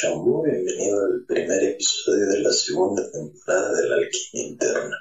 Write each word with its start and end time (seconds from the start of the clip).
Shambú, 0.00 0.44
bienvenido 0.44 1.04
al 1.04 1.24
primer 1.26 1.62
episodio 1.62 2.26
de 2.28 2.40
la 2.40 2.52
segunda 2.52 3.02
temporada 3.12 3.74
de 3.74 3.86
la 3.86 3.96
Alquimia 3.96 4.48
Interna. 4.48 4.96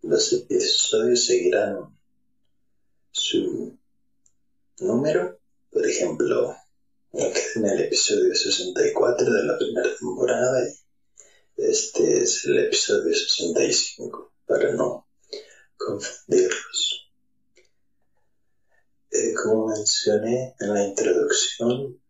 Los 0.00 0.32
episodios 0.32 1.26
seguirán 1.26 1.98
su 3.10 3.76
número, 4.78 5.38
por 5.70 5.86
ejemplo, 5.86 6.56
en 7.12 7.64
el 7.66 7.80
episodio 7.80 8.34
64 8.34 9.30
de 9.30 9.42
la 9.44 9.58
primera 9.58 9.94
temporada 9.94 10.66
y 10.66 11.62
este 11.62 12.22
es 12.22 12.42
el 12.46 12.58
episodio 12.58 13.12
65, 13.12 14.32
para 14.46 14.72
no 14.72 15.06
confundirlos. 15.76 17.10
Eh, 19.10 19.34
como 19.34 19.66
mencioné 19.66 20.54
en 20.58 20.72
la 20.72 20.84
introducción, 20.84 22.00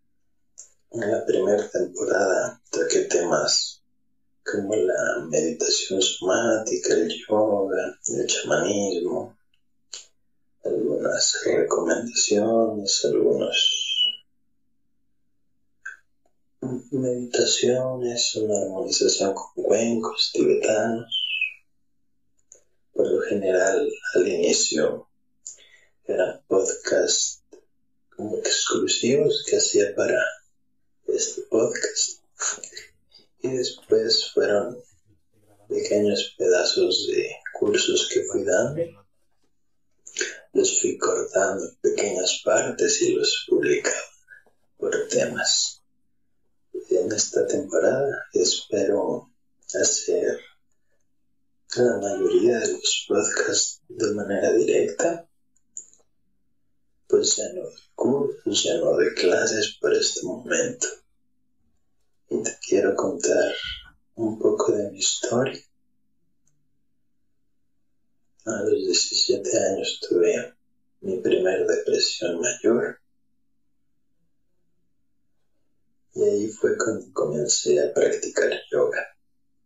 en 0.93 1.11
la 1.11 1.25
primera 1.25 1.69
temporada 1.69 2.61
toqué 2.71 3.03
temas 3.03 3.83
como 4.45 4.75
la 4.75 5.25
meditación 5.29 6.03
somática, 6.03 6.95
el 6.95 7.09
yoga, 7.09 7.99
el 8.09 8.27
chamanismo, 8.27 9.37
algunas 10.65 11.43
recomendaciones, 11.45 13.05
algunos 13.05 13.91
meditaciones, 16.91 18.35
una 18.35 18.61
armonización 18.61 19.33
con 19.35 19.65
cuencos 19.65 20.31
tibetanos. 20.33 21.15
Por 22.93 23.09
lo 23.09 23.21
general, 23.21 23.89
al 24.15 24.29
inicio 24.29 25.09
eran 26.05 26.43
podcasts 26.49 27.45
como 28.17 28.37
exclusivos 28.39 29.45
que 29.49 29.57
hacía 29.57 29.95
para 29.95 30.21
este 31.15 31.43
podcast. 31.43 32.23
Y 33.43 33.49
después 33.49 34.31
fueron 34.33 34.79
pequeños 35.69 36.35
pedazos 36.37 37.07
de 37.09 37.31
cursos 37.59 38.09
que 38.13 38.25
fui 38.25 38.45
dando. 38.45 38.83
Los 40.53 40.81
fui 40.81 40.99
cortando 40.99 41.65
en 41.65 41.77
pequeñas 41.81 42.43
partes 42.45 43.01
y 43.03 43.15
los 43.15 43.47
publicaba 43.49 43.97
por 44.77 45.09
temas. 45.09 45.83
En 46.91 47.13
esta 47.13 47.47
temporada 47.47 48.27
espero 48.33 49.31
hacer 49.81 50.41
la 51.77 51.99
mayoría 51.99 52.59
de 52.59 52.73
los 52.73 53.07
podcasts 53.09 53.81
de 53.89 54.13
manera 54.13 54.53
directa 54.53 55.30
pues 57.21 57.37
ya 57.37 57.53
no 57.53 57.69
de 57.69 57.77
cursos, 57.95 58.65
ya 58.65 58.79
no 58.79 58.97
de 58.97 59.13
clases 59.13 59.77
por 59.79 59.93
este 59.93 60.23
momento. 60.23 60.87
Y 62.31 62.43
te 62.43 62.59
quiero 62.67 62.95
contar 62.97 63.53
un 64.15 64.39
poco 64.39 64.73
de 64.73 64.91
mi 64.91 65.01
historia. 65.01 65.61
A 68.47 68.63
los 68.63 68.73
17 68.73 69.51
años 69.55 70.01
tuve 70.09 70.55
mi 71.03 71.19
primera 71.19 71.63
depresión 71.67 72.41
mayor. 72.41 72.99
Y 76.15 76.23
ahí 76.23 76.49
fue 76.49 76.79
cuando 76.79 77.13
comencé 77.13 77.85
a 77.85 77.93
practicar 77.93 78.51
yoga. 78.73 79.15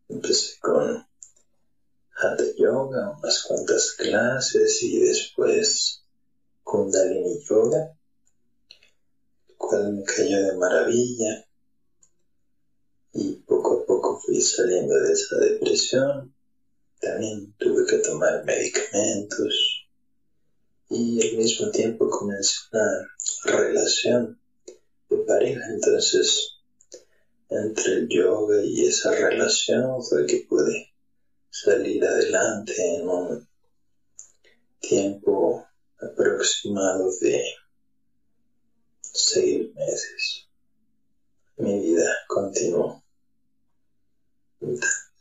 Empecé 0.09 0.59
con 0.59 1.07
Hatha 2.17 2.45
Yoga, 2.57 3.17
unas 3.17 3.45
cuantas 3.45 3.93
clases 3.93 4.83
y 4.83 4.99
después 4.99 6.04
Kundalini 6.75 7.39
Yoga, 7.49 7.97
el 9.49 9.55
cual 9.57 9.93
me 9.93 10.03
cayó 10.03 10.43
de 10.43 10.57
maravilla 10.57 11.47
y 13.13 13.31
poco 13.47 13.79
a 13.79 13.87
poco 13.87 14.19
fui 14.19 14.41
saliendo 14.41 14.93
de 14.93 15.13
esa 15.13 15.37
depresión. 15.37 16.35
También 17.01 17.55
tuve 17.59 17.87
que 17.87 17.99
tomar 17.99 18.43
medicamentos 18.45 19.87
y 20.91 21.25
al 21.25 21.37
mismo 21.37 21.71
tiempo 21.71 22.11
comencé 22.11 22.57
una 22.73 23.57
relación 23.57 24.37
de 25.11 25.17
pareja. 25.19 25.61
Entonces, 25.69 26.57
entre 27.51 27.93
el 27.93 28.09
yoga 28.09 28.61
y 28.65 28.85
esa 28.85 29.13
relación 29.13 30.03
fue 30.03 30.27
que 30.27 30.45
pude 30.49 30.93
salir 31.51 32.05
adelante 32.05 32.75
en 32.97 33.09
un 33.09 33.49
tiempo 34.81 35.34
aproximado 36.05 37.11
de 37.21 37.43
seis 39.01 39.75
meses. 39.75 40.49
Mi 41.57 41.79
vida 41.81 42.11
continuó 42.27 43.03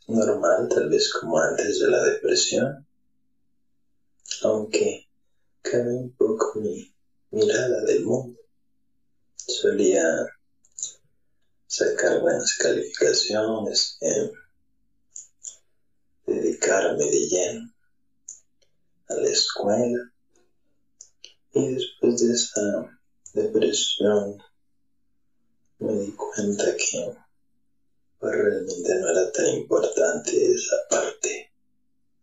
normal, 0.08 0.68
tal 0.68 0.88
vez 0.88 1.12
como 1.12 1.38
antes 1.38 1.80
de 1.80 1.88
la 1.88 2.02
depresión, 2.02 2.86
aunque 4.42 5.08
cambió 5.62 5.92
un 5.92 6.12
poco 6.16 6.60
mi 6.60 6.92
mirada 7.30 7.82
del 7.84 8.04
mundo. 8.04 8.40
Solía 9.36 10.04
sacar 11.66 12.20
buenas 12.20 12.54
calificaciones, 12.54 13.98
dedicarme 16.26 17.04
de 17.04 17.28
lleno 17.28 17.74
a 19.08 19.14
la 19.14 19.28
escuela 19.28 20.13
y 21.54 21.74
después 21.74 22.20
de 22.20 22.32
esa 22.32 22.98
depresión 23.32 24.42
me 25.78 25.92
di 25.94 26.12
cuenta 26.12 26.64
que 26.76 27.16
pues, 28.18 28.32
realmente 28.32 28.94
no 29.00 29.08
era 29.10 29.30
tan 29.32 29.46
importante 29.46 30.52
esa 30.52 30.76
parte 30.90 31.52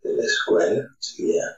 de 0.04 0.14
la 0.14 0.24
escuela. 0.24 0.96
Seguía 1.00 1.58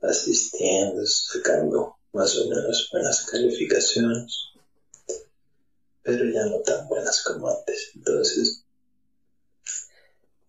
asistiendo, 0.00 1.04
sacando 1.06 1.96
más 2.12 2.36
o 2.38 2.48
menos 2.48 2.88
buenas 2.90 3.26
calificaciones, 3.26 4.34
pero 6.02 6.24
ya 6.24 6.46
no 6.46 6.60
tan 6.60 6.88
buenas 6.88 7.22
como 7.22 7.48
antes. 7.48 7.90
Entonces, 7.96 8.64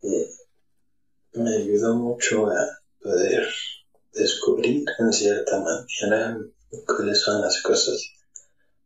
eh, 0.03 0.29
me 1.33 1.55
ayudó 1.57 1.95
mucho 1.95 2.47
a 2.47 2.79
poder 3.01 3.49
descubrir 4.19 4.85
en 4.99 5.13
cierta 5.13 5.59
manera 5.59 6.37
cuáles 6.85 7.21
son 7.21 7.41
las 7.41 7.61
cosas 7.61 8.11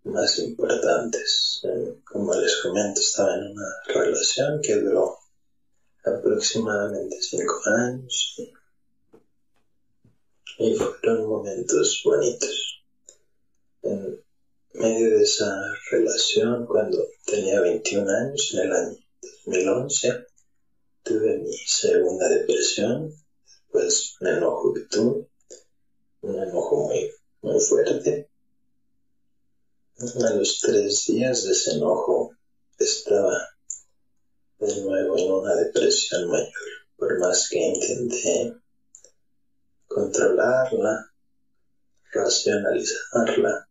más 0.04 0.40
importantes. 0.40 1.62
Eh, 1.64 1.96
como 2.06 2.34
les 2.36 2.56
comento, 2.62 3.00
estaba 3.00 3.36
en 3.36 3.52
una 3.52 3.70
relación 3.88 4.62
que 4.62 4.76
duró 4.76 5.18
aproximadamente 6.06 7.18
cinco 7.22 7.62
años 7.66 8.36
y, 10.60 10.76
fueron 10.76 11.28
momentos 11.28 12.02
bonitos. 12.06 12.84
En 13.82 14.22
medio 14.74 15.18
de 15.18 15.24
esa 15.24 15.52
relación, 15.92 16.66
cuando 16.66 17.06
tenía 17.26 17.60
21 17.62 18.10
años, 18.10 18.52
en 18.54 18.60
el 18.60 18.74
año 18.74 18.98
2011, 19.46 20.26
tuve 21.04 21.38
mi 21.40 21.58
segunda 21.66 22.30
depresión 22.30 23.23
pues 23.74 24.16
un 24.22 24.28
enojo 24.28 24.72
que 24.72 24.82
tuve, 24.82 25.28
un 26.22 26.44
enojo 26.44 26.86
muy, 26.86 27.10
muy 27.42 27.60
fuerte. 27.60 28.30
A 29.98 30.30
los 30.30 30.60
tres 30.62 31.06
días 31.08 31.44
de 31.44 31.52
ese 31.52 31.72
enojo 31.72 32.32
estaba 32.78 33.36
de 34.60 34.82
nuevo 34.82 35.18
en 35.18 35.32
una 35.32 35.56
depresión 35.56 36.30
mayor, 36.30 36.52
por 36.96 37.20
más 37.20 37.50
que 37.50 37.58
intenté 37.58 38.54
controlarla, 39.88 41.12
racionalizarla, 42.12 43.68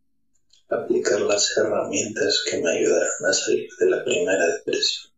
aplicar 0.68 1.20
las 1.20 1.56
herramientas 1.56 2.42
que 2.50 2.60
me 2.60 2.72
ayudaron 2.72 3.26
a 3.28 3.32
salir 3.32 3.68
de 3.78 3.86
la 3.86 4.04
primera 4.04 4.46
depresión. 4.46 5.12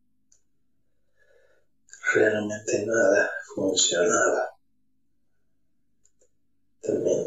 Realmente 2.12 2.84
nada 2.84 3.30
funcionaba. 3.54 4.53
También 6.84 7.26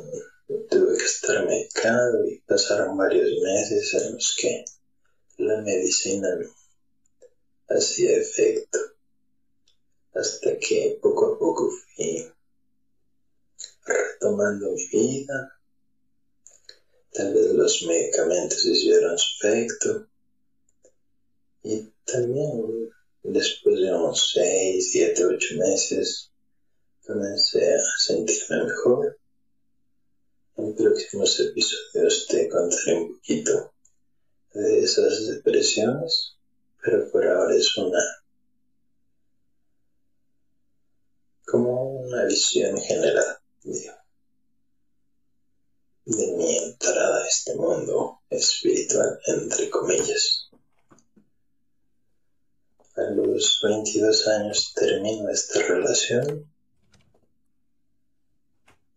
tuve 0.69 0.97
que 0.97 1.05
estar 1.05 1.43
medicado 1.45 2.27
y 2.27 2.39
pasaron 2.41 2.95
varios 2.95 3.41
meses 3.41 3.91
en 3.95 4.13
los 4.13 4.35
que 4.39 4.65
la 5.37 5.61
medicina 5.61 6.29
no 6.35 7.75
hacía 7.75 8.17
efecto. 8.17 8.77
Hasta 10.13 10.57
que 10.59 10.99
poco 11.01 11.33
a 11.33 11.39
poco 11.39 11.71
fui 11.71 12.31
retomando 13.85 14.71
mi 14.71 14.87
vida. 14.87 15.59
Tal 17.11 17.33
vez 17.33 17.47
los 17.47 17.83
medicamentos 17.83 18.63
hicieron 18.63 19.17
su 19.17 19.47
efecto. 19.47 20.07
Y 21.63 21.91
también 22.05 22.91
después 23.23 23.79
de 23.79 23.91
unos 23.91 24.31
6, 24.33 24.91
7, 24.91 25.25
8 25.25 25.55
meses 25.57 26.31
comencé 27.05 27.75
a 27.75 27.79
sentirme 27.97 28.65
mejor 28.65 29.16
en 30.57 30.75
próximos 30.75 31.39
episodios 31.39 32.27
te 32.27 32.49
contaré 32.49 32.95
un 32.95 33.15
poquito 33.15 33.73
de 34.53 34.83
esas 34.83 35.27
depresiones, 35.27 36.37
pero 36.81 37.09
por 37.11 37.25
ahora 37.25 37.55
es 37.55 37.77
una 37.77 37.99
como 41.45 42.01
una 42.01 42.25
visión 42.25 42.77
general, 42.81 43.37
digo, 43.63 43.93
de 46.05 46.27
mi 46.37 46.57
entrada 46.57 47.23
a 47.23 47.27
este 47.27 47.55
mundo 47.55 48.19
espiritual, 48.29 49.19
entre 49.25 49.69
comillas. 49.69 50.49
A 52.95 53.01
los 53.11 53.59
22 53.63 54.27
años 54.27 54.73
termino 54.75 55.29
esta 55.29 55.61
relación. 55.61 56.51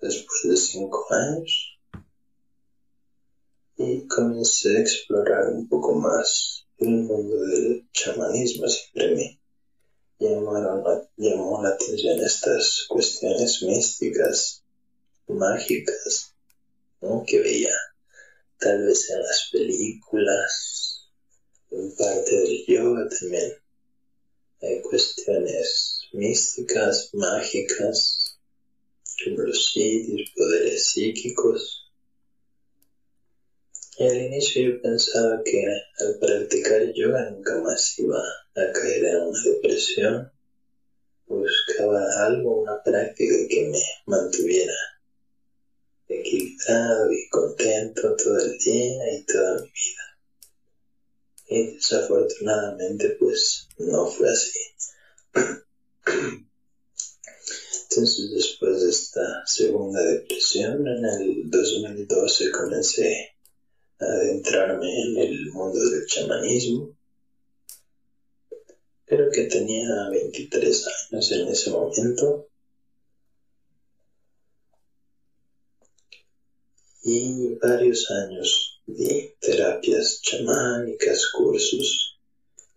Después 0.01 0.41
de 0.45 0.57
5 0.57 1.07
años, 1.11 1.79
y 3.77 4.07
comencé 4.07 4.77
a 4.77 4.81
explorar 4.81 5.49
un 5.49 5.69
poco 5.69 5.95
más 5.95 6.67
el 6.79 6.89
mundo 6.89 7.37
del 7.47 7.89
chamanismo. 7.93 8.69
Siempre 8.69 9.15
me 9.15 9.41
llamaron, 10.19 11.09
llamó 11.17 11.63
la 11.63 11.71
atención 11.71 12.19
estas 12.21 12.85
cuestiones 12.89 13.63
místicas, 13.63 14.63
mágicas, 15.29 16.35
que 17.27 17.41
veía 17.41 17.75
tal 18.59 18.85
vez 18.85 19.11
en 19.11 19.23
las 19.23 19.49
películas, 19.51 21.11
en 21.71 21.95
parte 21.97 22.37
del 22.37 22.67
yoga 22.67 23.09
también. 23.19 23.53
Hay 24.63 24.83
cuestiones 24.83 26.01
místicas, 26.13 27.11
mágicas, 27.15 28.20
sitios, 29.53 30.33
poderes 30.37 30.87
psíquicos 30.87 31.81
al 34.07 34.17
inicio 34.17 34.63
yo 34.63 34.81
pensaba 34.81 35.43
que 35.45 35.63
al 35.99 36.19
practicar 36.19 36.91
yoga 36.95 37.31
nunca 37.31 37.61
más 37.61 37.99
iba 37.99 38.19
a 38.19 38.73
caer 38.73 39.05
en 39.05 39.17
una 39.17 39.43
depresión. 39.45 40.33
Buscaba 41.27 42.03
algo, 42.27 42.63
una 42.63 42.83
práctica 42.83 43.35
que 43.49 43.69
me 43.69 43.83
mantuviera 44.07 44.73
equilibrado 46.09 47.13
y 47.13 47.29
contento 47.29 48.17
todo 48.17 48.39
el 48.39 48.59
día 48.59 49.13
y 49.13 49.25
toda 49.27 49.63
mi 49.63 49.69
vida. 49.69 50.19
Y 51.49 51.75
desafortunadamente 51.75 53.17
pues 53.19 53.69
no 53.79 54.07
fue 54.07 54.31
así. 54.31 54.59
Después 58.01 58.83
de 58.83 58.89
esta 58.89 59.45
segunda 59.45 60.03
depresión 60.03 60.89
en 60.89 61.05
el 61.05 61.51
2012 61.51 62.51
comencé 62.51 63.37
adentrarme 63.99 64.87
en 65.03 65.19
el 65.19 65.53
mundo 65.53 65.79
del 65.79 66.07
chamanismo. 66.07 66.97
Creo 69.05 69.31
que 69.31 69.43
tenía 69.45 70.09
23 70.11 70.87
años 71.11 71.33
en 71.33 71.49
ese 71.49 71.71
momento. 71.71 72.49
Y 77.03 77.55
varios 77.57 78.11
años 78.11 78.81
de 78.87 79.37
terapias 79.41 80.23
chamánicas, 80.23 81.31
cursos 81.33 82.19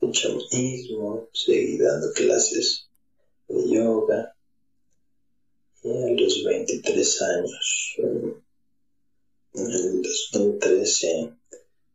de 0.02 0.12
chamanismo, 0.12 1.30
seguí 1.32 1.78
dando 1.78 2.12
clases 2.12 2.90
de 3.48 3.70
yoga. 3.70 4.33
A 5.86 5.90
los 5.90 6.44
23 6.46 7.22
años 7.24 7.96
en 7.98 8.42
el 9.54 10.02
2013 10.02 11.34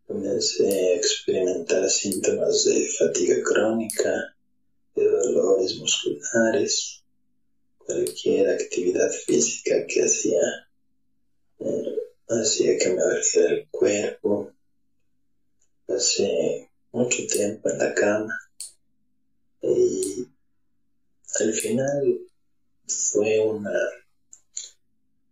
comencé 0.07 0.69
a 0.69 0.97
experimentar 0.97 1.89
síntomas 1.89 2.67
de 2.67 2.87
fatiga 2.99 3.43
crónica, 3.43 4.37
de 4.95 5.09
dolores 5.09 5.77
musculares, 5.77 7.03
cualquier 7.79 8.51
actividad 8.51 9.11
física 9.11 9.87
que 9.87 10.05
hacía 10.05 10.69
eh, 11.61 11.97
hacía 12.29 12.77
que 12.77 12.91
me 12.91 13.01
doliera 13.01 13.55
el 13.55 13.69
cuerpo. 13.71 14.53
Pasé 15.87 16.69
mucho 16.93 17.27
tiempo 17.27 17.71
en 17.71 17.79
la 17.79 17.95
cama 17.95 18.39
y 19.63 20.29
al 21.41 21.55
final 21.55 22.29
fue 22.89 23.39
una 23.41 23.79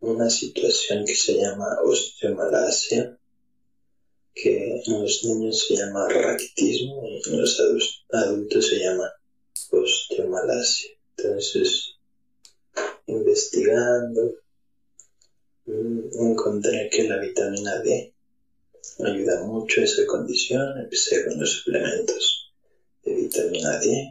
una 0.01 0.31
situación 0.31 1.05
que 1.05 1.15
se 1.15 1.35
llama 1.35 1.79
osteomalacia, 1.85 3.19
que 4.35 4.83
en 4.85 5.03
los 5.03 5.25
niños 5.25 5.67
se 5.67 5.77
llama 5.77 6.09
raquitismo 6.09 7.03
y 7.09 7.23
en 7.29 7.41
los 7.41 7.61
adultos 8.13 8.69
se 8.69 8.79
llama 8.79 9.11
osteomalacia. 9.71 10.91
Entonces, 11.17 11.97
investigando, 13.07 14.35
mm, 15.65 16.31
encontré 16.31 16.91
que 16.91 17.09
la 17.09 17.19
vitamina 17.19 17.81
D 17.81 18.15
ayuda 19.05 19.45
mucho 19.45 19.81
a 19.81 19.85
esa 19.85 20.05
condición. 20.07 20.79
Empecé 20.79 21.25
con 21.25 21.41
los 21.41 21.51
suplementos 21.51 22.53
de 23.03 23.15
vitamina 23.15 23.79
D, 23.81 24.11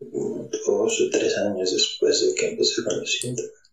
dos 0.00 1.00
o 1.00 1.10
tres 1.10 1.36
años 1.38 1.72
después 1.72 2.20
de 2.20 2.34
que 2.34 2.50
empecé 2.50 2.82
con 2.84 3.00
los 3.00 3.12
síntomas 3.12 3.64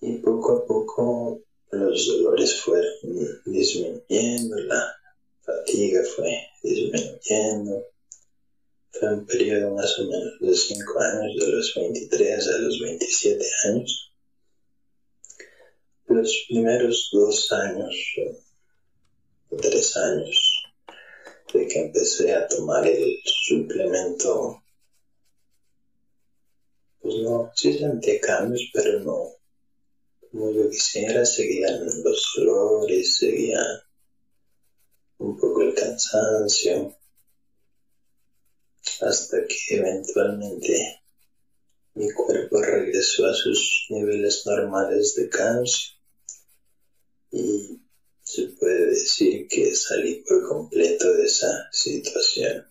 y 0.00 0.16
poco 0.18 0.56
a 0.56 0.66
poco 0.66 1.42
los 1.70 2.06
dolores 2.06 2.60
fueron 2.60 2.92
disminuyendo, 3.44 4.56
la 4.60 4.96
fatiga 5.42 6.02
fue 6.16 6.36
disminuyendo. 6.62 7.86
Fue 8.92 9.12
un 9.14 9.24
periodo 9.24 9.74
más 9.76 9.98
o 10.00 10.04
menos 10.04 10.40
de 10.40 10.54
5 10.54 10.98
años, 10.98 11.36
de 11.38 11.52
los 11.52 11.74
23 11.76 12.48
a 12.48 12.58
los 12.58 12.80
27 12.80 13.46
años. 13.68 14.12
Los 16.06 16.44
primeros 16.48 17.08
dos 17.12 17.52
años, 17.52 17.94
tres 19.60 19.96
años, 19.96 20.59
de 21.52 21.66
que 21.66 21.80
empecé 21.80 22.34
a 22.34 22.46
tomar 22.46 22.86
el 22.86 23.20
suplemento, 23.24 24.62
pues 27.00 27.14
no, 27.16 27.50
sí 27.54 27.78
sentí 27.78 28.20
cambios, 28.20 28.70
pero 28.72 29.00
no, 29.00 29.28
como 30.30 30.52
yo 30.52 30.68
quisiera, 30.70 31.24
seguían 31.24 31.84
los 31.84 32.32
dolores, 32.34 33.16
seguía 33.16 33.60
un 35.18 35.36
poco 35.36 35.62
el 35.62 35.74
cansancio, 35.74 36.96
hasta 39.00 39.38
que 39.46 39.76
eventualmente 39.76 41.00
mi 41.94 42.10
cuerpo 42.12 42.62
regresó 42.62 43.26
a 43.26 43.34
sus 43.34 43.86
niveles 43.90 44.46
normales 44.46 45.14
de 45.16 45.28
calcio 45.28 45.90
y 47.32 47.80
se 48.30 48.46
puede 48.46 48.86
decir 48.86 49.48
que 49.48 49.74
salí 49.74 50.22
por 50.22 50.46
completo 50.48 51.12
de 51.14 51.24
esa 51.24 51.68
situación. 51.72 52.70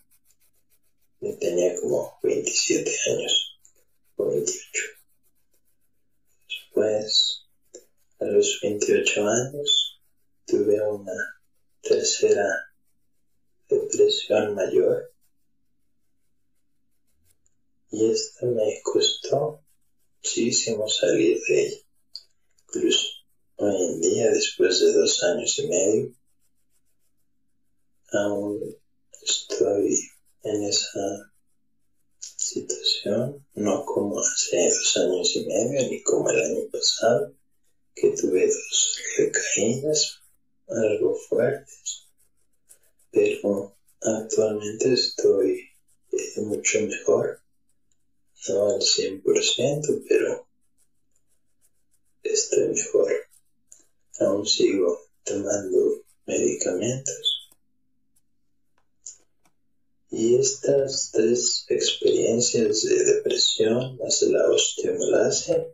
Yo 1.20 1.36
tenía 1.36 1.78
como 1.78 2.18
27 2.22 2.90
años 3.10 3.60
o 4.16 4.30
28. 4.30 4.82
Después 6.48 7.46
a 8.20 8.24
los 8.24 8.58
28 8.62 9.26
años 9.28 10.00
tuve 10.46 10.80
una 10.80 11.42
tercera 11.82 12.72
depresión 13.68 14.54
mayor 14.54 15.12
y 17.90 18.10
esta 18.10 18.46
me 18.46 18.80
costó 18.82 19.62
muchísimo 20.16 20.88
salir 20.88 21.38
de 21.46 21.66
ella. 21.66 21.76
Incluso 22.66 23.19
hoy 23.60 23.76
en 23.76 24.00
día, 24.00 24.30
después 24.30 24.80
de 24.80 24.92
dos 24.94 25.22
años 25.22 25.58
y 25.58 25.68
medio, 25.68 26.12
aún 28.12 28.58
estoy 29.22 29.98
en 30.44 30.64
esa 30.64 31.30
situación, 32.18 33.46
no 33.54 33.84
como 33.84 34.18
hace 34.18 34.56
dos 34.64 34.96
años 34.96 35.36
y 35.36 35.44
medio 35.44 35.90
ni 35.90 36.02
como 36.02 36.30
el 36.30 36.40
año 36.40 36.70
pasado, 36.72 37.34
que 37.94 38.10
tuve 38.12 38.46
dos 38.46 38.98
recaídas 39.18 40.22
algo 40.66 41.14
fuertes, 41.28 42.08
pero 43.10 43.76
actualmente 44.00 44.94
estoy 44.94 45.68
eh, 46.12 46.40
mucho 46.40 46.80
mejor, 46.80 47.42
no 48.48 48.70
al 48.70 48.80
100%, 48.80 50.04
pero 50.08 50.48
estoy 52.22 52.68
mejor. 52.68 53.29
Aún 54.20 54.46
sigo 54.46 54.98
tomando 55.24 56.04
medicamentos. 56.26 57.48
Y 60.10 60.36
estas 60.36 61.10
tres 61.12 61.64
experiencias 61.68 62.82
de 62.82 63.04
depresión 63.04 63.96
más 63.96 64.20
la 64.22 64.50
osteomalacia 64.50 65.66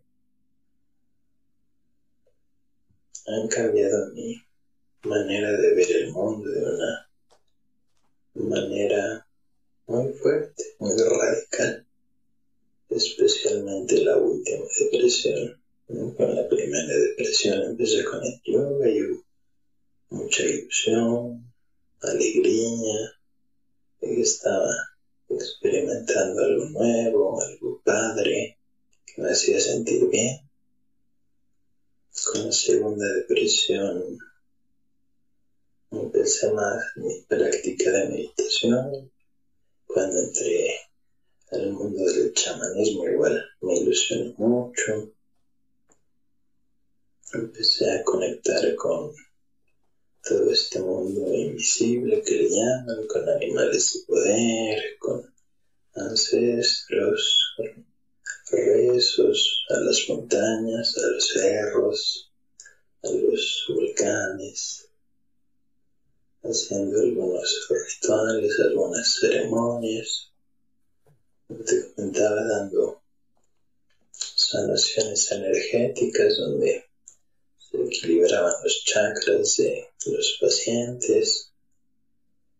han 3.27 3.49
cambiado 3.49 4.13
mi 4.13 4.37
manera 5.03 5.51
de 5.53 5.75
ver 5.75 5.91
el 5.91 6.13
mundo 6.13 6.49
de 6.51 6.63
una 6.63 7.09
manera 8.35 9.27
muy 9.87 10.13
fuerte, 10.13 10.65
muy 10.79 10.97
radical, 10.97 11.87
especialmente 12.91 14.05
la 14.05 14.17
última 14.19 14.65
depresión. 14.79 15.66
Con 15.89 16.35
la 16.35 16.49
primera 16.49 16.97
depresión 16.97 17.63
empecé 17.63 18.05
con 18.05 18.21
el 18.25 18.41
yoga 18.45 18.89
y 18.89 19.03
mucha 20.11 20.43
ilusión, 20.43 21.53
alegría, 22.01 23.13
estaba 24.01 24.69
experimentando 25.29 26.43
algo 26.43 26.65
nuevo, 26.71 27.41
algo 27.41 27.81
padre, 27.85 28.59
que 29.07 29.23
me 29.23 29.31
hacía 29.31 29.61
sentir 29.61 30.09
bien. 30.09 30.41
Con 32.33 32.47
la 32.47 32.53
segunda 32.53 33.07
depresión 33.15 34.19
empecé 35.93 36.51
más 36.51 36.83
mi 36.97 37.21
práctica 37.29 37.93
de 37.93 38.09
meditación. 38.09 39.13
Cuando 39.87 40.19
entré 40.19 40.75
al 41.53 41.71
mundo 41.71 42.05
del 42.05 42.33
chamanismo 42.33 43.09
igual 43.09 43.41
me 43.61 43.79
ilusionó 43.79 44.35
mucho. 44.37 45.13
Empecé 47.37 47.91
a 47.91 48.03
conectar 48.03 48.75
con 48.77 49.13
todo 50.23 50.51
este 50.51 50.81
mundo 50.81 51.35
invisible 51.35 52.23
que 52.23 52.35
le 52.35 52.49
llaman, 52.49 53.07
con 53.07 53.29
animales 53.29 53.93
de 53.93 54.01
poder, 54.07 54.99
con 54.99 55.35
ancestros, 55.97 57.53
con 57.59 57.87
rezos 58.51 59.67
a 59.69 59.81
las 59.81 60.09
montañas, 60.09 60.97
a 60.97 61.07
los 61.09 61.29
cerros, 61.29 62.33
a 63.03 63.11
los 63.11 63.67
volcanes, 63.69 64.89
haciendo 66.43 66.99
algunos 66.99 67.69
rituales, 67.69 68.59
algunas 68.61 69.15
ceremonias. 69.21 70.33
Te 71.49 71.93
comentaba 71.95 72.43
dando 72.47 73.03
sanaciones 74.35 75.31
energéticas 75.33 76.39
donde 76.39 76.86
equilibraban 77.85 78.55
los 78.63 78.85
chakras 78.85 79.57
de 79.57 79.89
los 80.07 80.39
pacientes. 80.41 81.53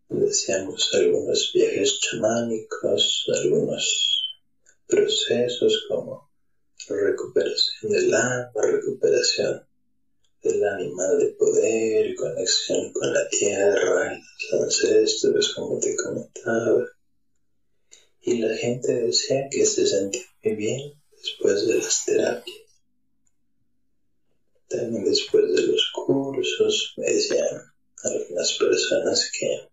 Deseamos 0.09 0.95
algunos 0.95 1.51
viajes 1.55 2.01
chamánicos, 2.01 3.25
algunos 3.35 4.17
procesos 4.87 5.87
como 5.89 6.31
recuperación 6.89 7.93
del 7.93 8.15
alma, 8.15 8.63
recuperación 8.63 9.67
del 10.43 10.65
animal 10.65 11.19
de 11.19 11.27
poder, 11.33 12.15
conexión 12.15 12.93
con 12.93 13.13
la 13.13 13.29
tierra, 13.29 14.17
los 14.53 14.63
ancestros, 14.63 15.55
como 15.55 15.81
te 15.81 15.97
comentaba. 15.97 16.87
Y 18.21 18.39
la 18.39 18.57
gente 18.57 18.93
desea 18.93 19.49
que 19.51 19.67
se 19.67 19.87
sienta 19.87 20.19
muy 20.43 20.55
bien 20.55 20.93
después 21.11 21.67
de 21.67 21.75
las 21.77 22.05
terapias. 22.05 22.66
Después 24.77 25.55
de 25.55 25.63
los 25.69 25.91
cursos 25.95 26.95
me 26.99 27.07
decían 27.07 27.73
algunas 28.03 28.53
personas 28.59 29.31
que 29.39 29.69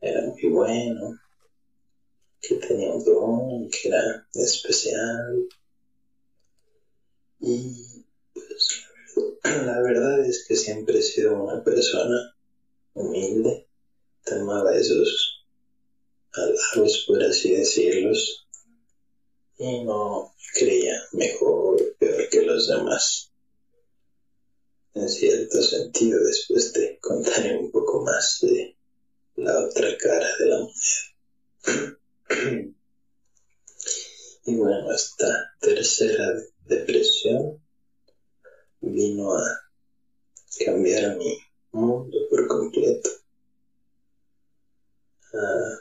era 0.00 0.26
muy 0.26 0.44
bueno, 0.50 1.18
que 2.40 2.56
tenía 2.56 2.90
un 2.90 3.04
don, 3.04 3.70
que 3.70 3.88
era 3.88 4.28
especial. 4.34 5.48
Y 7.40 8.04
pues 8.34 8.84
la 9.44 9.80
verdad 9.80 10.20
es 10.26 10.44
que 10.46 10.54
siempre 10.54 10.98
he 10.98 11.02
sido 11.02 11.42
una 11.42 11.64
persona 11.64 12.36
humilde, 12.92 13.68
tomaba 14.24 14.76
esos 14.76 15.44
halagos, 16.32 17.04
por 17.06 17.22
así 17.22 17.56
decirlos, 17.56 18.46
y 19.58 19.82
no 19.84 20.34
creía 20.54 21.00
mejor 21.12 21.80
o 21.80 21.98
peor 21.98 22.28
que 22.28 22.42
los 22.42 22.68
demás. 22.68 23.32
En 24.96 25.10
cierto 25.10 25.60
sentido, 25.60 26.18
después 26.24 26.72
te 26.72 26.98
contaré 27.02 27.54
un 27.54 27.70
poco 27.70 28.00
más 28.00 28.38
de 28.40 28.74
la 29.34 29.66
otra 29.66 29.94
cara 29.98 30.26
de 30.38 30.46
la 30.46 30.56
moneda. 30.56 31.98
y 34.46 34.54
bueno, 34.54 34.90
esta 34.90 35.52
tercera 35.60 36.32
depresión 36.64 37.60
vino 38.80 39.36
a 39.36 39.44
cambiar 40.64 41.14
mi 41.18 41.36
mundo 41.72 42.16
por 42.30 42.46
completo, 42.46 43.10
a 45.34 45.78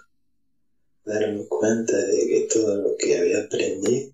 darme 1.06 1.48
cuenta 1.48 1.96
de 1.96 2.28
que 2.28 2.48
todo 2.54 2.76
lo 2.76 2.98
que 2.98 3.18
había 3.18 3.46
aprendido, 3.46 4.14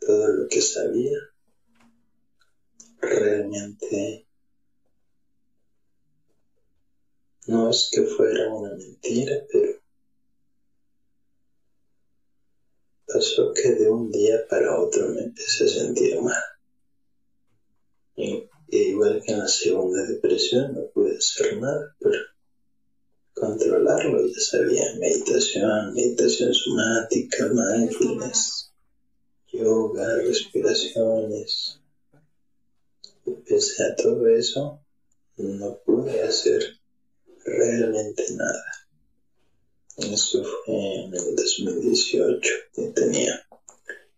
todo 0.00 0.28
lo 0.28 0.48
que 0.48 0.60
sabía, 0.60 1.16
realmente 3.00 4.26
no 7.46 7.70
es 7.70 7.90
que 7.92 8.02
fuera 8.02 8.48
una 8.48 8.74
mentira, 8.74 9.34
pero 9.50 9.80
pasó 13.06 13.52
que 13.52 13.72
de 13.72 13.90
un 13.90 14.10
día 14.10 14.46
para 14.48 14.78
otro 14.78 15.08
me 15.08 15.22
empecé 15.22 15.64
a 15.64 15.68
sentir 15.68 16.20
mal. 16.20 16.34
Y, 18.16 18.48
igual 18.68 19.20
que 19.24 19.32
en 19.32 19.40
la 19.40 19.48
segunda 19.48 20.02
depresión 20.04 20.74
no 20.74 20.86
pude 20.94 21.16
hacer 21.16 21.56
nada, 21.58 21.96
pero 21.98 22.20
controlarlo 23.34 24.26
ya 24.26 24.40
sabía, 24.40 24.84
meditación, 24.98 25.94
meditación 25.94 26.52
somática, 26.54 27.48
mindfulness, 27.48 28.72
yoga, 29.52 30.16
respiraciones. 30.16 31.79
Pese 33.60 33.82
a 33.84 33.94
todo 33.94 34.26
eso, 34.26 34.80
no 35.36 35.78
pude 35.84 36.22
hacer 36.22 36.80
realmente 37.44 38.24
nada. 38.32 38.64
Eso 39.98 40.42
fue 40.42 40.74
en 40.74 41.14
el 41.14 41.36
2018, 41.36 42.54
yo 42.78 42.92
tenía 42.94 43.46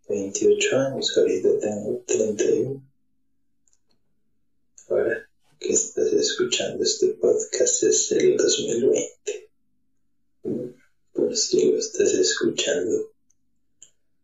28 0.08 0.78
años, 0.78 1.18
ahorita 1.18 1.58
tengo 1.58 2.04
31 2.06 2.88
ahora 4.88 5.28
que 5.58 5.72
estás 5.72 6.12
escuchando 6.12 6.84
este 6.84 7.08
podcast 7.08 7.82
es 7.82 8.12
el 8.12 8.36
2020. 8.36 9.50
Por 11.14 11.36
si 11.36 11.68
lo 11.68 11.78
estás 11.78 12.14
escuchando 12.14 13.10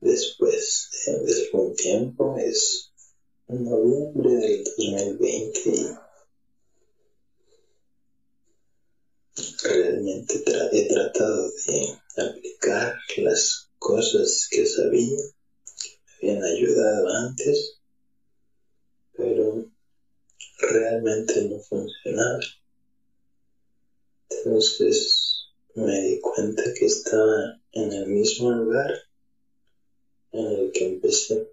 después 0.00 0.90
de, 1.06 1.12
algún 1.42 1.74
tiempo, 1.74 2.36
es 2.38 2.88
noviembre 3.48 4.30
del 4.34 4.64
2020 4.64 6.08
realmente 9.62 10.42
he 10.72 10.88
tratado 10.88 11.50
de 11.66 12.22
aplicar 12.22 12.94
las 13.18 13.70
cosas 13.78 14.48
que 14.50 14.66
sabía, 14.66 15.16
que 16.20 16.30
me 16.30 16.38
habían 16.38 16.44
ayudado 16.44 17.08
antes, 17.08 17.78
pero 19.16 19.64
realmente 20.58 21.44
no 21.44 21.58
funcionaba. 21.60 22.40
Entonces 24.30 25.46
me 25.74 26.00
di 26.00 26.20
cuenta 26.20 26.62
que 26.74 26.86
estaba 26.86 27.56
en 27.72 27.92
el 27.92 28.06
mismo 28.06 28.50
lugar 28.50 28.92
en 30.32 30.46
el 30.46 30.72
que 30.72 30.84
empecé, 30.84 31.48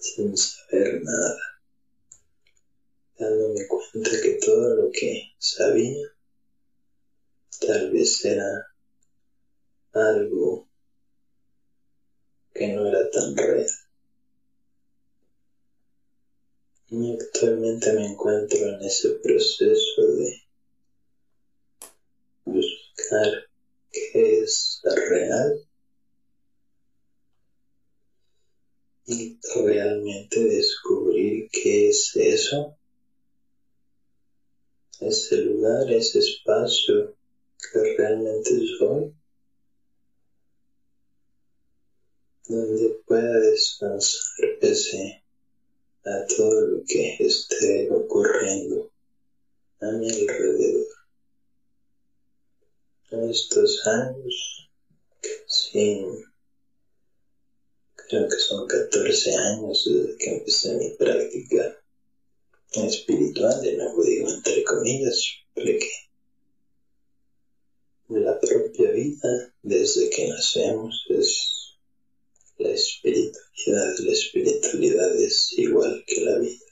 sin 0.00 0.36
saber 0.36 1.00
nada, 1.02 1.36
dándome 3.18 3.66
cuenta 3.68 4.10
que 4.22 4.38
todo 4.44 4.74
lo 4.74 4.90
que 4.90 5.34
sabía 5.38 6.06
tal 7.60 7.90
vez 7.90 8.24
era 8.24 8.48
algo 9.92 10.66
que 12.54 12.68
no 12.68 12.86
era 12.86 13.10
tan 13.10 13.36
real. 13.36 13.66
Y 16.88 17.14
actualmente 17.14 17.92
me 17.92 18.06
encuentro 18.06 18.66
en 18.66 18.82
ese 18.82 19.10
proceso 19.22 20.02
de 20.16 20.42
buscar 22.44 23.30
qué 23.92 24.40
es 24.40 24.80
real 24.82 25.69
ese 35.00 35.36
lugar, 35.36 35.90
ese 35.90 36.18
espacio 36.18 37.14
que 37.58 37.94
realmente 37.96 38.50
soy, 38.78 39.12
donde 42.48 42.88
pueda 43.06 43.40
descansar 43.40 44.58
pese 44.60 45.22
a 46.04 46.26
todo 46.26 46.60
lo 46.62 46.84
que 46.86 47.16
esté 47.20 47.88
ocurriendo 47.90 48.90
a 49.80 49.86
mi 49.92 50.10
alrededor. 50.10 50.86
Estos 53.10 53.86
años, 53.86 54.70
sin 55.46 56.24
creo 58.08 58.28
que 58.28 58.38
son 58.38 58.66
14 58.66 59.34
años 59.36 59.84
desde 59.86 60.16
que 60.16 60.30
empecé 60.30 60.74
mi 60.74 60.90
práctica 60.90 61.79
espiritual, 62.72 63.60
de 63.62 63.76
nuevo 63.76 64.02
digo 64.02 64.30
entre 64.30 64.62
comillas, 64.64 65.22
porque 65.54 65.90
la 68.08 68.38
propia 68.38 68.90
vida 68.90 69.54
desde 69.62 70.10
que 70.10 70.28
nacemos 70.28 71.04
es 71.08 71.76
la 72.58 72.70
espiritualidad, 72.70 73.98
la 74.00 74.12
espiritualidad 74.12 75.16
es 75.16 75.52
igual 75.58 76.04
que 76.06 76.20
la 76.20 76.38
vida, 76.38 76.64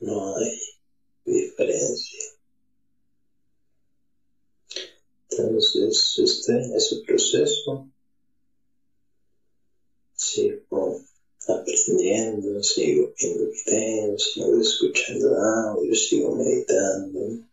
no 0.00 0.36
hay 0.36 0.60
diferencia. 1.24 2.20
Entonces 5.30 6.18
estoy 6.18 6.56
en 6.56 6.76
ese 6.76 6.96
proceso, 7.06 7.90
aprendiendo, 11.48 12.62
sigo 12.62 13.12
viendo 13.18 13.50
videos, 13.50 14.32
sigo 14.32 14.60
escuchando 14.60 15.36
audio, 15.36 15.94
sigo 15.94 16.34
meditando. 16.36 17.44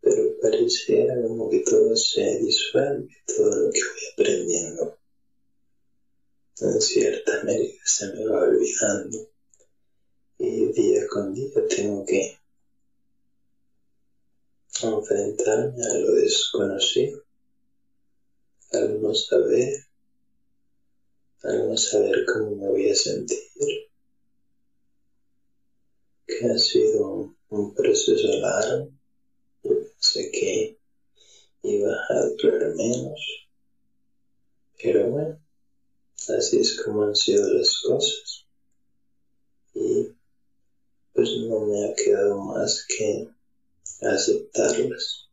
Pero 0.00 0.40
pareciera 0.40 1.14
como 1.22 1.50
que 1.50 1.60
todo 1.60 1.96
se 1.96 2.38
disuelve, 2.38 3.14
todo 3.26 3.50
lo 3.50 3.70
que 3.70 3.80
voy 3.80 4.00
aprendiendo. 4.12 4.98
En 6.60 6.80
cierta 6.80 7.42
medida 7.44 7.80
se 7.84 8.12
me 8.12 8.26
va 8.26 8.42
olvidando 8.42 9.28
y 10.38 10.66
día 10.72 11.06
con 11.08 11.34
día 11.34 11.50
tengo 11.68 12.04
que 12.04 12.38
enfrentarme 14.82 15.84
a 15.84 15.94
lo 15.94 16.12
desconocido, 16.12 17.24
al 18.72 19.00
no 19.00 19.14
saber, 19.14 19.87
al 21.42 21.68
no 21.68 21.76
saber 21.76 22.24
cómo 22.26 22.56
me 22.56 22.68
voy 22.68 22.90
a 22.90 22.94
sentir, 22.94 23.38
que 26.26 26.46
ha 26.46 26.58
sido 26.58 27.32
un 27.48 27.74
proceso 27.74 28.28
largo, 28.40 28.88
pensé 29.62 30.30
que 30.30 30.78
iba 31.62 31.92
a 31.92 32.22
durar 32.36 32.74
menos, 32.74 33.48
pero 34.82 35.06
bueno, 35.08 35.38
así 36.28 36.60
es 36.60 36.80
como 36.82 37.02
han 37.02 37.16
sido 37.16 37.46
las 37.52 37.80
cosas. 37.80 38.46
Y 39.74 40.08
pues 41.12 41.30
no 41.48 41.60
me 41.60 41.84
ha 41.84 41.94
quedado 41.94 42.36
más 42.38 42.84
que 42.86 43.28
aceptarlas. 44.00 45.28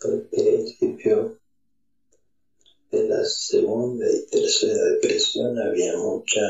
Al 0.00 0.20
principio 0.30 1.38
de 2.94 3.08
la 3.08 3.24
segunda 3.24 4.06
y 4.10 4.24
tercera 4.26 4.82
depresión 4.92 5.58
había 5.58 5.96
mucha 5.96 6.40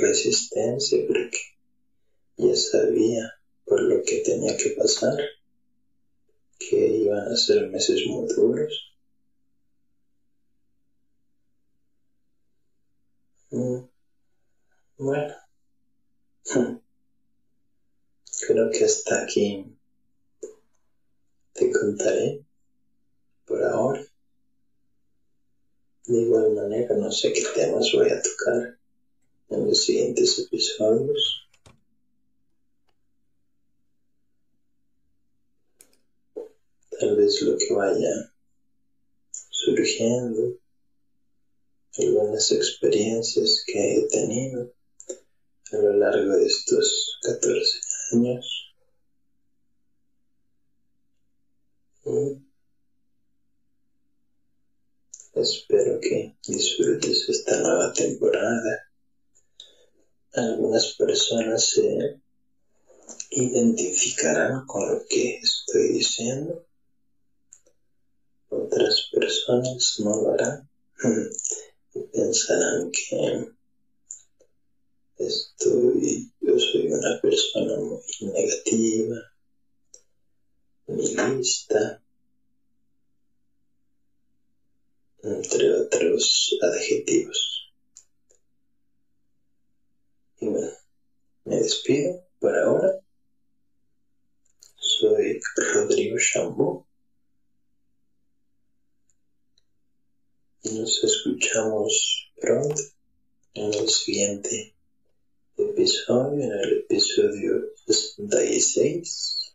resistencia 0.00 0.98
porque 1.06 1.38
ya 2.38 2.56
sabía 2.56 3.22
por 3.64 3.80
lo 3.82 4.02
que 4.02 4.18
tenía 4.22 4.56
que 4.56 4.70
pasar, 4.70 5.16
que 6.60 6.76
iban 7.04 7.26
a 7.26 7.36
ser 7.36 7.68
meses 7.68 8.02
muy 8.06 8.26
duros. 8.36 8.72
Mm, 13.52 13.84
bueno, 14.98 15.34
Creo 18.46 18.68
que 18.70 18.84
hasta 18.84 19.22
aquí 19.22 19.64
te 21.52 21.70
contaré 21.70 22.40
por 23.44 23.62
ahora. 23.62 24.00
De 26.10 26.22
igual 26.22 26.50
manera, 26.54 26.96
no 26.96 27.12
sé 27.12 27.32
qué 27.32 27.44
temas 27.54 27.92
voy 27.94 28.08
a 28.10 28.20
tocar 28.20 28.76
en 29.50 29.68
los 29.68 29.84
siguientes 29.84 30.40
episodios. 30.40 31.48
Tal 36.98 37.16
vez 37.16 37.40
lo 37.42 37.56
que 37.56 37.72
vaya 37.72 38.32
surgiendo, 39.50 40.58
algunas 41.96 42.50
experiencias 42.50 43.62
que 43.64 43.94
he 43.94 44.08
tenido 44.08 44.72
a 45.70 45.76
lo 45.76 45.92
largo 45.92 46.38
de 46.38 46.46
estos 46.46 47.20
14 47.22 47.80
años. 48.14 48.74
Y 52.04 52.50
espero 55.34 55.89
que 56.10 56.34
disfrutes 56.44 57.28
esta 57.28 57.60
nueva 57.60 57.92
temporada. 57.92 58.90
Algunas 60.32 60.94
personas 60.94 61.64
se 61.64 62.20
identificarán 63.30 64.66
con 64.66 64.88
lo 64.90 65.04
que 65.08 65.38
estoy 65.38 65.92
diciendo. 65.92 66.66
Otras 68.48 69.08
personas 69.12 70.00
no 70.00 70.22
lo 70.22 70.32
harán 70.32 70.68
y 71.94 72.00
pensarán 72.12 72.90
que 72.90 73.52
Estoy, 75.16 76.32
yo 76.40 76.58
soy 76.58 76.86
una 76.86 77.20
persona 77.20 77.76
muy 77.76 78.00
negativa, 78.20 79.16
nihilista, 80.86 81.99
entre 85.22 85.70
otros 85.72 86.56
adjetivos. 86.62 87.72
Y 90.40 90.48
bueno, 90.48 90.70
me 91.44 91.56
despido 91.56 92.24
por 92.38 92.56
ahora. 92.56 93.00
Soy 94.76 95.40
Rodrigo 95.56 96.16
Chambó. 96.18 96.86
Y 100.62 100.78
nos 100.78 101.02
escuchamos 101.04 102.32
pronto 102.40 102.82
en 103.54 103.74
el 103.74 103.88
siguiente 103.88 104.74
episodio, 105.56 106.44
en 106.44 106.52
el 106.52 106.78
episodio 106.80 107.72
66 107.86 109.54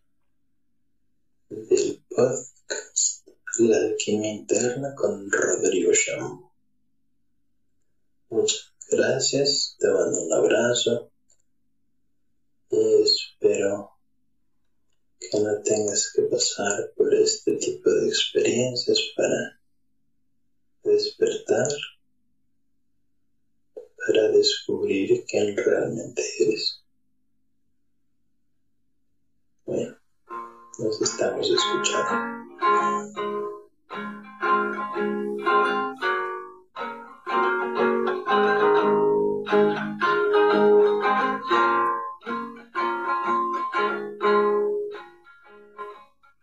del 1.49 2.03
podcast 2.09 3.14
La 3.57 3.77
alquimia 3.77 4.31
interna 4.31 4.93
con 4.95 5.31
Rodrigo 5.31 5.91
Cham. 5.93 6.41
Muchas 8.29 8.73
gracias, 8.91 9.75
te 9.79 9.87
mando 9.87 10.23
un 10.23 10.33
abrazo 10.33 11.09
y 12.69 13.03
espero 13.03 13.91
que 15.19 15.39
no 15.39 15.61
tengas 15.61 16.11
que 16.13 16.23
pasar 16.23 16.91
por 16.97 17.13
este 17.13 17.53
tipo 17.53 17.89
de 17.89 18.07
experiencias 18.07 18.99
para 19.15 19.59
despertar 20.83 21.67
para 24.05 24.29
descubrir 24.29 25.23
quién 25.27 25.55
realmente 25.55 26.21
eres. 26.39 26.83
Bueno, 29.65 29.97
nos 30.77 31.01
estamos 31.01 31.49
escuchando. 31.49 32.35